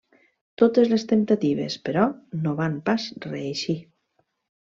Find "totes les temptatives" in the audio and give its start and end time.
0.61-1.75